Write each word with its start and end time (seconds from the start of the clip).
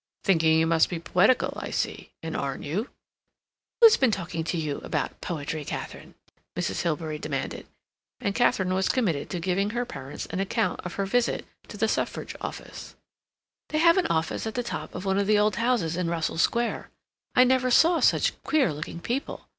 "Thinking 0.23 0.57
you 0.57 0.65
must 0.65 0.89
be 0.89 0.97
poetical, 0.97 1.53
I 1.57 1.69
see—and 1.69 2.35
aren't 2.35 2.63
you?" 2.63 2.89
"Who's 3.81 3.97
been 3.97 4.09
talking 4.09 4.43
to 4.45 4.57
you 4.57 4.77
about 4.79 5.21
poetry, 5.21 5.63
Katharine?" 5.63 6.15
Mrs. 6.57 6.81
Hilbery 6.81 7.19
demanded, 7.19 7.67
and 8.19 8.33
Katharine 8.33 8.73
was 8.73 8.89
committed 8.89 9.29
to 9.29 9.39
giving 9.39 9.69
her 9.69 9.85
parents 9.85 10.25
an 10.31 10.39
account 10.39 10.79
of 10.79 10.95
her 10.95 11.05
visit 11.05 11.45
to 11.67 11.77
the 11.77 11.87
Suffrage 11.87 12.35
office. 12.41 12.95
"They 13.69 13.77
have 13.77 13.99
an 13.99 14.07
office 14.07 14.47
at 14.47 14.55
the 14.55 14.63
top 14.63 14.95
of 14.95 15.05
one 15.05 15.19
of 15.19 15.27
the 15.27 15.37
old 15.37 15.57
houses 15.57 15.95
in 15.95 16.09
Russell 16.09 16.39
Square. 16.39 16.89
I 17.35 17.43
never 17.43 17.69
saw 17.69 17.99
such 17.99 18.41
queer 18.41 18.73
looking 18.73 19.01
people. 19.01 19.49